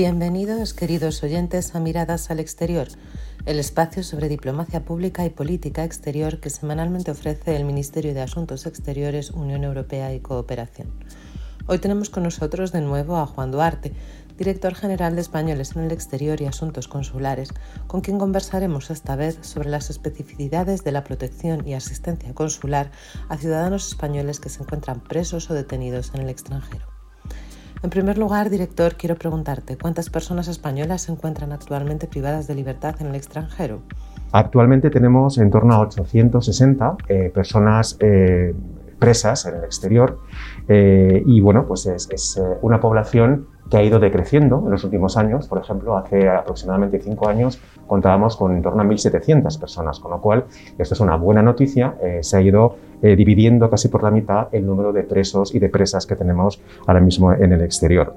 Bienvenidos, 0.00 0.74
queridos 0.74 1.24
oyentes, 1.24 1.74
a 1.74 1.80
Miradas 1.80 2.30
al 2.30 2.38
Exterior, 2.38 2.86
el 3.46 3.58
espacio 3.58 4.04
sobre 4.04 4.28
diplomacia 4.28 4.84
pública 4.84 5.26
y 5.26 5.30
política 5.30 5.82
exterior 5.82 6.38
que 6.38 6.50
semanalmente 6.50 7.10
ofrece 7.10 7.56
el 7.56 7.64
Ministerio 7.64 8.14
de 8.14 8.20
Asuntos 8.20 8.66
Exteriores, 8.66 9.32
Unión 9.32 9.64
Europea 9.64 10.14
y 10.14 10.20
Cooperación. 10.20 10.86
Hoy 11.66 11.80
tenemos 11.80 12.10
con 12.10 12.22
nosotros 12.22 12.70
de 12.70 12.80
nuevo 12.80 13.16
a 13.16 13.26
Juan 13.26 13.50
Duarte, 13.50 13.92
director 14.36 14.76
general 14.76 15.16
de 15.16 15.22
Españoles 15.22 15.74
en 15.74 15.82
el 15.82 15.90
Exterior 15.90 16.40
y 16.40 16.46
Asuntos 16.46 16.86
Consulares, 16.86 17.48
con 17.88 18.00
quien 18.00 18.20
conversaremos 18.20 18.90
esta 18.90 19.16
vez 19.16 19.40
sobre 19.40 19.68
las 19.68 19.90
especificidades 19.90 20.84
de 20.84 20.92
la 20.92 21.02
protección 21.02 21.66
y 21.66 21.74
asistencia 21.74 22.32
consular 22.34 22.92
a 23.28 23.36
ciudadanos 23.36 23.88
españoles 23.88 24.38
que 24.38 24.48
se 24.48 24.62
encuentran 24.62 25.00
presos 25.00 25.50
o 25.50 25.54
detenidos 25.54 26.12
en 26.14 26.20
el 26.20 26.28
extranjero. 26.28 26.97
En 27.80 27.90
primer 27.90 28.18
lugar, 28.18 28.50
director, 28.50 28.96
quiero 28.96 29.14
preguntarte, 29.14 29.78
¿cuántas 29.78 30.10
personas 30.10 30.48
españolas 30.48 31.02
se 31.02 31.12
encuentran 31.12 31.52
actualmente 31.52 32.08
privadas 32.08 32.48
de 32.48 32.56
libertad 32.56 32.96
en 33.00 33.06
el 33.06 33.14
extranjero? 33.14 33.82
Actualmente 34.32 34.90
tenemos 34.90 35.38
en 35.38 35.50
torno 35.50 35.74
a 35.74 35.80
860 35.80 36.96
eh, 37.08 37.30
personas 37.32 37.96
eh, 38.00 38.52
presas 38.98 39.46
en 39.46 39.54
el 39.54 39.64
exterior 39.64 40.18
eh, 40.66 41.22
y 41.24 41.40
bueno, 41.40 41.66
pues 41.68 41.86
es, 41.86 42.08
es 42.10 42.42
una 42.62 42.80
población 42.80 43.46
que 43.70 43.76
ha 43.76 43.82
ido 43.84 44.00
decreciendo 44.00 44.60
en 44.64 44.72
los 44.72 44.82
últimos 44.82 45.16
años. 45.16 45.46
Por 45.46 45.58
ejemplo, 45.58 45.96
hace 45.96 46.28
aproximadamente 46.28 46.98
cinco 47.00 47.28
años 47.28 47.60
contábamos 47.86 48.36
con 48.36 48.56
en 48.56 48.62
torno 48.62 48.82
a 48.82 48.86
1.700 48.86 49.60
personas, 49.60 50.00
con 50.00 50.10
lo 50.10 50.20
cual 50.20 50.46
esto 50.78 50.94
es 50.94 51.00
una 51.00 51.16
buena 51.16 51.42
noticia. 51.42 51.94
Se 52.22 52.38
ha 52.38 52.40
ido 52.40 52.76
eh, 53.02 53.16
dividiendo 53.16 53.70
casi 53.70 53.88
por 53.88 54.02
la 54.02 54.10
mitad 54.10 54.48
el 54.52 54.66
número 54.66 54.92
de 54.92 55.04
presos 55.04 55.54
y 55.54 55.58
de 55.58 55.68
presas 55.68 56.06
que 56.06 56.16
tenemos 56.16 56.60
ahora 56.86 57.00
mismo 57.00 57.32
en 57.32 57.52
el 57.52 57.62
exterior. 57.62 58.14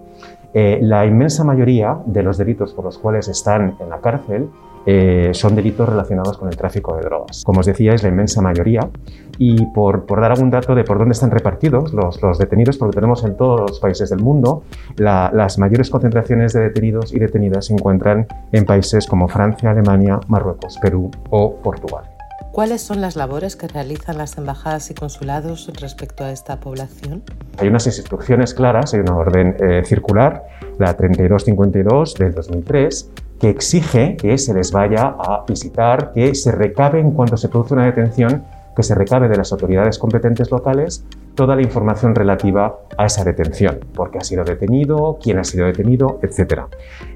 Eh, 0.53 0.79
la 0.81 1.05
inmensa 1.05 1.43
mayoría 1.43 1.97
de 2.05 2.23
los 2.23 2.37
delitos 2.37 2.73
por 2.73 2.85
los 2.85 2.97
cuales 2.97 3.27
están 3.27 3.77
en 3.79 3.89
la 3.89 3.99
cárcel 4.01 4.49
eh, 4.85 5.29
son 5.33 5.55
delitos 5.55 5.87
relacionados 5.87 6.37
con 6.37 6.49
el 6.49 6.57
tráfico 6.57 6.95
de 6.95 7.03
drogas. 7.03 7.43
Como 7.45 7.59
os 7.59 7.65
decía, 7.65 7.93
es 7.93 8.03
la 8.03 8.09
inmensa 8.09 8.41
mayoría. 8.41 8.89
Y 9.37 9.65
por, 9.67 10.05
por 10.05 10.21
dar 10.21 10.31
algún 10.31 10.51
dato 10.51 10.75
de 10.75 10.83
por 10.83 10.97
dónde 10.97 11.13
están 11.13 11.31
repartidos 11.31 11.93
los, 11.93 12.21
los 12.21 12.37
detenidos, 12.37 12.77
porque 12.77 12.95
tenemos 12.95 13.23
en 13.23 13.35
todos 13.37 13.61
los 13.61 13.79
países 13.79 14.09
del 14.09 14.19
mundo, 14.19 14.63
las 14.97 15.57
mayores 15.57 15.89
concentraciones 15.89 16.53
de 16.53 16.61
detenidos 16.61 17.13
y 17.13 17.19
detenidas 17.19 17.65
se 17.65 17.73
encuentran 17.73 18.27
en 18.51 18.65
países 18.65 19.07
como 19.07 19.27
Francia, 19.27 19.71
Alemania, 19.71 20.19
Marruecos, 20.27 20.77
Perú 20.79 21.09
o 21.29 21.55
Portugal. 21.55 22.10
¿Cuáles 22.51 22.81
son 22.81 22.99
las 22.99 23.15
labores 23.15 23.55
que 23.55 23.67
realizan 23.67 24.17
las 24.17 24.37
embajadas 24.37 24.91
y 24.91 24.93
consulados 24.93 25.71
respecto 25.79 26.23
a 26.23 26.31
esta 26.31 26.59
población? 26.59 27.23
Hay 27.57 27.67
unas 27.67 27.87
instrucciones 27.87 28.53
claras, 28.53 28.93
hay 28.93 28.99
una 28.99 29.15
orden 29.15 29.55
eh, 29.59 29.83
circular, 29.85 30.43
la 30.77 30.95
3252 30.95 32.15
del 32.15 32.33
2003, 32.33 33.09
que 33.39 33.49
exige 33.49 34.17
que 34.17 34.37
se 34.37 34.53
les 34.53 34.71
vaya 34.71 35.15
a 35.17 35.45
visitar, 35.47 36.11
que 36.13 36.35
se 36.35 36.51
recabe 36.51 36.99
en 36.99 37.11
cuanto 37.11 37.37
se 37.37 37.49
produce 37.49 37.73
una 37.73 37.85
detención, 37.85 38.43
que 38.75 38.83
se 38.83 38.95
recabe 38.95 39.27
de 39.27 39.37
las 39.37 39.51
autoridades 39.51 39.97
competentes 39.97 40.51
locales 40.51 41.05
toda 41.35 41.55
la 41.55 41.61
información 41.61 42.13
relativa 42.13 42.79
a 42.97 43.05
esa 43.05 43.23
detención, 43.23 43.79
porque 43.95 44.17
ha 44.17 44.21
sido 44.21 44.43
detenido, 44.43 45.17
quién 45.21 45.39
ha 45.39 45.43
sido 45.43 45.65
detenido, 45.65 46.19
etc. 46.21 46.63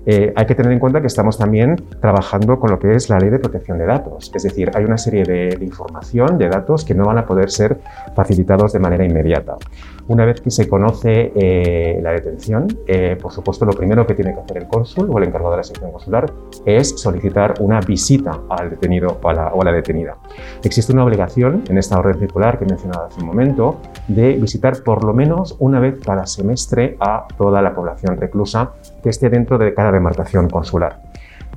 Eh, 0.05 0.33
hay 0.35 0.45
que 0.45 0.55
tener 0.55 0.71
en 0.71 0.79
cuenta 0.79 1.01
que 1.01 1.07
estamos 1.07 1.37
también 1.37 1.75
trabajando 1.99 2.59
con 2.59 2.71
lo 2.71 2.79
que 2.79 2.95
es 2.95 3.09
la 3.09 3.19
ley 3.19 3.29
de 3.29 3.39
protección 3.39 3.77
de 3.77 3.85
datos, 3.85 4.31
es 4.33 4.43
decir, 4.43 4.71
hay 4.73 4.85
una 4.85 4.97
serie 4.97 5.23
de, 5.23 5.57
información, 5.61 6.37
de 6.37 6.47
datos 6.49 6.85
que 6.85 6.93
no 6.93 7.05
van 7.05 7.17
a 7.17 7.25
poder 7.25 7.51
ser 7.51 7.79
facilitados 8.15 8.73
de 8.73 8.79
manera 8.79 9.05
inmediata. 9.05 9.57
Una 10.07 10.23
vez 10.23 10.39
que 10.39 10.51
se 10.51 10.69
conoce 10.69 11.31
eh, 11.35 11.99
la 11.99 12.11
detención, 12.11 12.67
eh, 12.85 13.17
por 13.19 13.31
supuesto, 13.31 13.65
lo 13.65 13.73
primero 13.73 14.05
que 14.05 14.13
tiene 14.13 14.35
que 14.35 14.39
hacer 14.39 14.57
el 14.57 14.67
cónsul 14.67 15.09
o 15.09 15.17
el 15.17 15.23
encargado 15.23 15.51
de 15.51 15.57
la 15.57 15.63
sección 15.63 15.91
consular 15.91 16.31
es 16.63 16.89
solicitar 16.99 17.55
una 17.59 17.79
visita 17.79 18.41
al 18.49 18.69
detenido 18.69 19.17
o 19.19 19.29
a 19.29 19.33
la, 19.33 19.47
o 19.47 19.63
a 19.63 19.65
la 19.65 19.71
detenida. 19.71 20.15
Existe 20.63 20.93
una 20.93 21.03
obligación 21.03 21.63
en 21.67 21.79
esta 21.79 21.97
orden 21.97 22.19
circular 22.19 22.59
que 22.59 22.65
he 22.65 22.67
mencionado 22.67 23.05
hace 23.05 23.19
un 23.19 23.25
momento 23.25 23.77
de 24.07 24.33
visitar 24.33 24.83
por 24.83 25.03
lo 25.03 25.11
menos 25.11 25.55
una 25.57 25.79
vez 25.79 25.99
cada 26.05 26.27
semestre 26.27 26.97
a 26.99 27.27
toda 27.35 27.63
la 27.63 27.73
población 27.73 28.17
reclusa 28.17 28.73
que 29.01 29.09
esté 29.09 29.31
dentro 29.31 29.57
de 29.57 29.73
cada 29.73 29.91
demarcación 29.91 30.51
consular. 30.51 31.01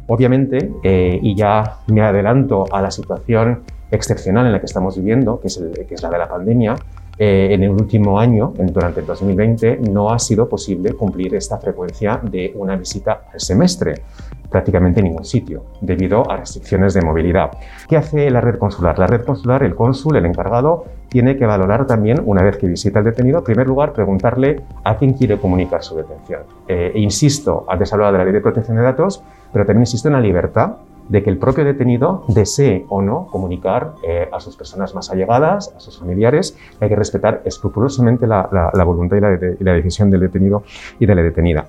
Obviamente, 0.06 0.72
eh, 0.84 1.19
y 1.20 1.34
ya 1.34 1.81
me 1.88 2.00
adelanto 2.00 2.64
a 2.72 2.81
la 2.81 2.91
situación 2.91 3.60
excepcional 3.91 4.47
en 4.47 4.53
la 4.53 4.60
que 4.60 4.66
estamos 4.66 4.97
viviendo, 4.97 5.38
que 5.38 5.48
es, 5.48 5.62
que 5.87 5.94
es 5.94 6.03
la 6.03 6.08
de 6.08 6.19
la 6.19 6.28
pandemia, 6.28 6.76
eh, 7.18 7.48
en 7.52 7.64
el 7.64 7.70
último 7.70 8.20
año, 8.20 8.52
durante 8.56 9.00
el 9.00 9.06
2020, 9.06 9.80
no 9.90 10.10
ha 10.10 10.18
sido 10.18 10.48
posible 10.48 10.92
cumplir 10.92 11.34
esta 11.34 11.58
frecuencia 11.58 12.20
de 12.22 12.52
una 12.54 12.76
visita 12.76 13.22
al 13.32 13.40
semestre 13.40 14.02
prácticamente 14.48 15.00
en 15.00 15.06
ningún 15.06 15.24
sitio, 15.24 15.64
debido 15.80 16.30
a 16.30 16.36
restricciones 16.36 16.94
de 16.94 17.02
movilidad. 17.02 17.50
¿Qué 17.88 17.96
hace 17.96 18.30
la 18.30 18.40
red 18.40 18.58
consular? 18.58 18.98
La 18.98 19.06
red 19.06 19.24
consular, 19.24 19.62
el 19.62 19.74
cónsul, 19.74 20.16
el 20.16 20.26
encargado, 20.26 20.84
tiene 21.08 21.36
que 21.36 21.44
valorar 21.44 21.86
también, 21.86 22.22
una 22.24 22.42
vez 22.42 22.56
que 22.56 22.66
visita 22.66 23.00
al 23.00 23.04
detenido, 23.04 23.38
en 23.38 23.44
primer 23.44 23.66
lugar, 23.66 23.92
preguntarle 23.92 24.62
a 24.84 24.96
quién 24.96 25.12
quiere 25.12 25.38
comunicar 25.38 25.82
su 25.82 25.96
detención. 25.96 26.42
Eh, 26.66 26.92
e 26.94 27.00
insisto, 27.00 27.66
antes 27.68 27.92
hablaba 27.92 28.12
de 28.12 28.18
la 28.18 28.24
ley 28.24 28.32
de 28.32 28.40
protección 28.40 28.76
de 28.76 28.82
datos, 28.82 29.22
pero 29.52 29.66
también 29.66 29.82
existe 29.82 30.08
una 30.08 30.20
libertad 30.20 30.76
de 31.08 31.22
que 31.22 31.30
el 31.30 31.38
propio 31.38 31.64
detenido 31.64 32.24
desee 32.28 32.84
o 32.88 33.02
no 33.02 33.26
comunicar 33.26 33.94
eh, 34.02 34.28
a 34.32 34.41
sus 34.41 34.56
personas 34.56 34.94
más 34.94 35.10
allegadas, 35.10 35.72
a 35.76 35.80
sus 35.80 35.98
familiares. 35.98 36.56
Hay 36.80 36.88
que 36.88 36.96
respetar 36.96 37.42
escrupulosamente 37.44 38.26
la, 38.26 38.70
voluntad 38.84 39.16
y 39.16 39.64
la, 39.64 39.72
decisión 39.72 40.10
del 40.10 40.20
detenido 40.20 40.62
y 40.98 41.06
de 41.06 41.14
la 41.14 41.22
detenida. 41.22 41.66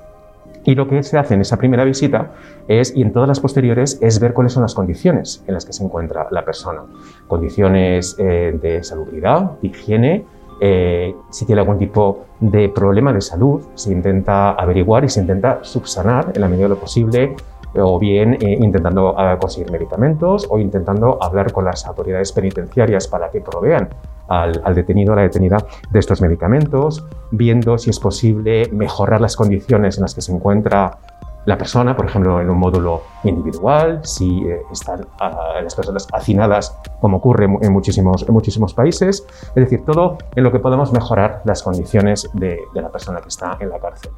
Y 0.66 0.76
lo 0.76 0.88
que 0.88 1.02
se 1.04 1.18
hace 1.18 1.36
en 1.36 1.42
esa 1.42 1.58
primera 1.58 1.86
visita 1.86 2.32
y 2.68 3.02
en 3.02 3.14
todas 3.14 3.28
las 3.28 3.40
posteriores, 3.40 3.98
es 4.02 4.20
ver 4.20 4.34
cuáles 4.34 4.54
son 4.54 4.62
las 4.62 4.76
condiciones 4.76 5.44
en 5.48 5.54
las 5.54 5.66
que 5.66 5.74
se 5.74 5.84
encuentra 5.84 6.28
la 6.32 6.44
persona. 6.44 6.84
Condiciones 7.28 8.16
eh, 8.20 8.58
de 8.62 8.84
salubridad, 8.84 9.52
de 9.62 9.68
higiene, 9.70 10.26
eh, 10.62 11.16
si 11.30 11.46
tiene 11.46 11.62
algún 11.62 11.80
tipo 11.80 12.26
de 12.40 12.68
problema 12.70 13.14
de 13.14 13.22
salud, 13.22 13.62
se 13.76 13.92
intenta 13.94 14.52
averiguar 14.52 15.06
y 15.06 15.10
se 15.10 15.22
intenta 15.22 15.60
subsanar 15.64 16.34
en 16.36 16.42
la 16.42 16.50
medida 16.50 16.64
de 16.64 16.70
lo 16.70 16.80
posible 16.80 17.36
o 17.76 18.00
bien 18.00 18.34
eh, 18.34 18.58
intentando 18.60 19.18
ah, 19.18 19.38
conseguir 19.40 19.72
medicamentos 19.72 20.48
o 20.50 20.60
intentando 20.60 21.22
hablar 21.22 21.52
con 21.52 21.66
las 21.66 21.86
autoridades 21.86 22.32
penitenciarias 22.32 23.08
para 23.08 23.30
que 23.30 23.42
provean 23.42 23.90
al, 24.28 24.76
detenido 24.76 25.14
o 25.14 25.16
la 25.16 25.24
detenida 25.24 25.58
de 25.90 26.00
estos 26.00 26.22
medicamentos, 26.22 27.04
viendo 27.32 27.78
si 27.78 27.90
es 27.90 28.00
posible 28.00 28.70
mejorar 28.72 29.22
las 29.22 29.36
condiciones 29.36 29.98
en 29.98 30.04
las 30.04 30.14
que 30.14 30.22
se 30.22 30.32
encuentra 30.32 30.98
la 31.46 31.58
persona, 31.58 31.96
por 31.96 32.06
ejemplo, 32.06 32.40
en 32.40 32.50
un 32.50 32.58
módulo 32.60 33.02
individual, 33.24 34.02
si 34.04 34.44
eh, 34.48 34.62
están 34.72 35.08
ah, 35.20 35.60
las 35.64 35.74
personas 35.74 36.08
hacinadas, 36.14 36.78
como 37.02 37.18
ocurre 37.18 37.46
en 37.46 37.74
muchísimos, 37.74 38.24
en 38.28 38.34
muchísimos 38.34 38.74
países, 38.74 39.26
es 39.48 39.56
decir, 39.56 39.84
todo 39.84 40.18
en 40.36 40.44
lo 40.44 40.52
que 40.52 40.60
podemos 40.60 40.92
mejorar 40.92 41.42
las 41.46 41.64
condiciones 41.64 42.30
de 42.34 42.60
la 42.74 42.90
persona 42.90 43.20
que 43.22 43.30
está 43.30 43.58
en 43.60 43.70
la 43.70 43.80
cárcel. 43.80 44.12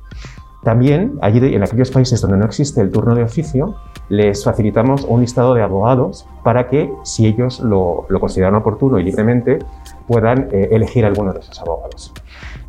También, 0.64 1.18
allí 1.22 1.56
en 1.56 1.64
aquellos 1.64 1.90
países 1.90 2.22
donde 2.22 2.38
no 2.38 2.46
existe 2.46 2.82
el 2.82 2.92
turno 2.92 3.16
de 3.16 3.24
oficio, 3.24 3.76
les 4.10 4.44
facilitamos 4.44 5.06
un 5.06 5.22
listado 5.22 5.56
de 5.56 5.64
abogados 5.64 6.28
para 6.44 6.68
que, 6.68 6.94
si 7.04 7.26
ellos 7.26 7.62
lo, 7.62 8.06
consideran 8.20 8.54
oportuno 8.56 9.00
y 9.00 9.04
libremente, 9.04 9.60
puedan 10.08 10.50
eh, 10.52 10.70
elegir 10.72 11.06
alguno 11.06 11.34
de 11.34 11.40
esos 11.40 11.60
abogados. 11.62 12.14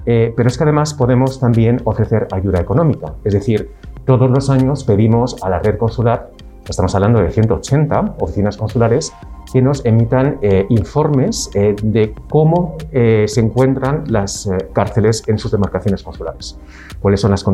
Eh, 0.06 0.32
pero 0.36 0.48
es 0.48 0.56
que 0.56 0.64
además 0.64 0.94
podemos 0.94 1.38
también 1.38 1.80
ofrecer 1.84 2.28
ayuda 2.32 2.60
económica, 2.60 3.14
es 3.24 3.34
decir, 3.34 3.70
todos 4.04 4.28
los 4.30 4.50
años 4.50 4.82
pedimos 4.82 5.36
a 5.44 5.48
la 5.48 5.60
red 5.60 5.76
consular, 5.76 6.30
estamos 6.68 6.94
hablando 6.94 7.20
de 7.20 7.30
180 7.30 8.16
oficinas 8.18 8.56
consulares, 8.56 9.12
que 9.52 9.60
nos 9.60 9.84
emitan 9.84 10.38
eh, 10.40 10.66
informes 10.70 11.50
eh, 11.54 11.76
de 11.82 12.14
cómo 12.30 12.76
eh, 12.90 13.26
se 13.28 13.40
encuentran 13.40 14.04
las 14.06 14.48
cárceles 14.72 15.22
en 15.26 15.38
sus 15.38 15.50
demarcaciones 15.50 16.02
consulares. 16.02 16.58
¿Cuáles 17.00 17.20
son 17.20 17.32
las? 17.32 17.44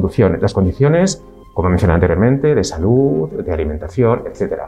Las 0.40 0.54
condiciones 0.54 1.22
como 1.58 1.70
mencioné 1.70 1.94
anteriormente, 1.94 2.54
de 2.54 2.62
salud, 2.62 3.30
de 3.30 3.52
alimentación, 3.52 4.22
etc. 4.32 4.60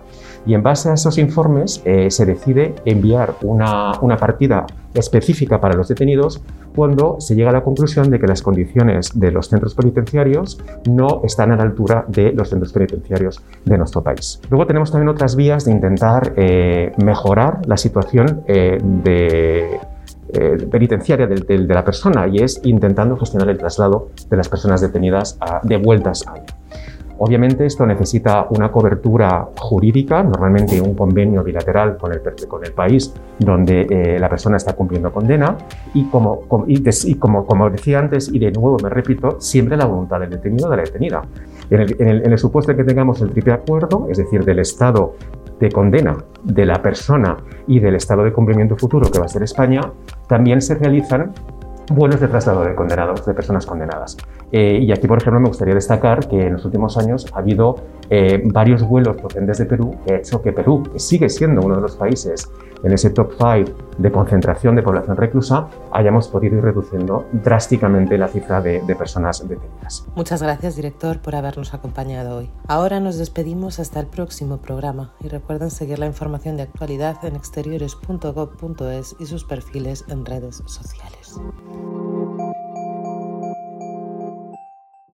Y 0.45 0.55
en 0.55 0.63
base 0.65 0.91
a 0.91 0.95
esos 0.95 1.19
informes 1.19 1.81
eh, 1.85 2.11
se 2.11 2.27
decide 2.27 2.75
enviar 2.85 3.37
una, 3.43 3.93
una, 4.01 4.17
partida 4.17 4.67
específica 4.93 5.61
para 5.61 5.77
los 5.77 5.87
detenidos 5.87 6.43
cuando 6.75 7.21
se 7.21 7.37
llega 7.37 7.51
a 7.51 7.53
la 7.53 7.63
conclusión 7.63 8.11
de 8.11 8.19
que 8.19 8.27
las 8.27 8.43
condiciones 8.43 9.13
de 9.15 9.31
los 9.31 9.49
centros 9.49 9.77
penitenciarios 9.77 10.61
no 10.89 11.21
están 11.23 11.53
a 11.53 11.57
la 11.59 11.63
altura 11.63 12.05
de 12.09 12.33
los 12.33 12.49
centros 12.49 12.73
penitenciarios 12.73 13.41
de 13.65 13.79
nuestro 13.79 14.03
país. 14.03 14.41
Luego 14.51 14.67
tenemos 14.67 14.91
también 14.91 15.11
otras 15.11 15.37
vías 15.37 15.67
de 15.67 15.71
intentar 15.71 16.33
eh, 16.35 16.91
mejorar 17.05 17.61
la 17.69 17.77
situación 17.77 18.43
eh, 18.49 18.79
de 18.83 19.79
penitenciaria 20.71 21.27
de, 21.27 21.59
la 21.59 21.85
persona 21.85 22.29
y 22.29 22.39
es 22.39 22.61
intentando 22.65 23.17
gestionar 23.17 23.49
el 23.49 23.59
traslado 23.59 24.11
de 24.29 24.37
las 24.37 24.49
personas 24.49 24.81
detenidas 24.81 25.39
de 25.63 25.77
vuelta 25.77 26.11
a. 26.11 26.50
Obviamente 27.22 27.67
esto 27.67 27.84
necesita 27.84 28.46
una 28.49 28.72
cobertura 28.72 29.46
jurídica, 29.58 30.22
normalmente 30.22 30.81
un 30.81 30.94
convenio 30.94 31.44
bilateral 31.44 31.99
con 31.99 32.12
el, 32.12 32.22
con 32.49 32.64
el 32.64 32.72
país 32.72 33.12
donde 33.38 33.82
eh, 33.82 34.19
la 34.19 34.31
persona 34.31 34.56
está 34.56 34.72
cumpliendo 34.72 35.12
condena 35.12 35.55
y, 35.93 36.05
como, 36.05 36.40
como, 36.49 36.64
como, 37.19 37.44
como 37.44 37.69
decía 37.69 37.99
antes 37.99 38.31
y 38.32 38.38
de 38.38 38.50
nuevo 38.50 38.78
me 38.82 38.88
repito, 38.88 39.38
siempre 39.38 39.76
la 39.76 39.84
voluntad 39.84 40.19
del 40.19 40.31
detenido 40.31 40.69
o 40.69 40.70
de 40.70 40.76
la 40.78 40.82
detenida. 40.82 41.22
En 41.69 42.08
el, 42.08 42.38
supuesto 42.38 42.75
que 42.75 42.84
tengamos 42.84 43.20
el 43.20 43.32
triple 43.32 43.52
acuerdo, 43.52 44.06
es 44.11 44.17
decir, 44.17 44.43
del 44.43 44.61
Estado 44.61 45.14
de 45.61 45.70
condena 45.70 46.17
de 46.43 46.64
la 46.64 46.81
persona 46.81 47.37
y 47.67 47.81
del 47.81 47.96
estado 47.96 48.25
de 48.25 48.32
cumplimiento 48.32 48.76
futuro 48.78 49.11
que 49.11 49.19
va 49.19 49.26
a 49.26 49.28
ser 49.28 49.43
España, 49.43 49.82
también 50.26 50.62
se 50.62 50.75
realizan 50.75 51.34
vuelos 51.91 52.21
de 52.21 52.29
traslado 52.29 52.65
de 52.65 52.75
condenados, 52.75 53.27
de 53.27 53.35
personas 53.35 53.67
condenadas. 53.67 54.17
Eh, 54.53 54.79
y 54.81 54.93
aquí, 54.93 55.07
por 55.07 55.19
ejemplo, 55.19 55.41
me 55.41 55.49
gustaría 55.49 55.75
destacar 55.75 56.29
que 56.29 56.47
en 56.47 56.55
los 56.55 56.65
últimos 56.65 56.97
años 56.97 57.27
ha 57.33 57.39
habido 57.39 57.77
eh, 58.09 58.43
varios 58.45 58.83
vuelos 58.83 59.17
procedentes 59.17 59.59
de 59.59 59.67
Perú 59.67 59.97
que 60.07 60.15
ha 60.15 60.17
hecho 60.19 60.41
que 60.43 60.53
Perú, 60.53 60.83
que 60.93 60.99
sigue 60.99 61.29
siendo 61.29 61.61
uno 61.61 61.77
de 61.77 61.83
los 61.83 61.97
países 61.97 62.51
en 62.82 62.93
ese 62.93 63.11
top 63.11 63.32
5 63.38 63.73
de 63.99 64.12
concentración 64.12 64.77
de 64.77 64.82
población 64.82 65.17
reclusa, 65.17 65.69
hayamos 65.93 66.29
podido 66.29 66.56
ir 66.56 66.65
reduciendo 66.65 67.27
drásticamente 67.32 68.17
la 68.17 68.29
cifra 68.29 68.61
de, 68.61 68.81
personas 68.97 69.47
detenidas. 69.47 70.06
Muchas 70.15 70.43
gracias, 70.43 70.77
director, 70.77 71.21
por 71.21 71.35
habernos 71.35 71.73
acompañado 71.75 72.38
hoy. 72.38 72.50
Ahora 72.67 73.00
nos 73.00 73.19
despedimos 73.19 73.79
hasta 73.79 74.00
el 74.00 74.06
próximo 74.06 74.59
programa 74.59 75.12
y 75.21 75.29
recuerden 75.29 75.71
seguir 75.71 75.99
la 75.99 76.06
información 76.06 76.56
de 76.56 76.65
actualidad 76.65 77.25
en 77.25 77.37
exteriores.gov.es 77.37 79.17
y 79.19 79.27
sus 79.27 79.44
perfiles 79.44 80.05
en 80.09 80.27
redes 80.27 80.62
sociales. 80.67 81.41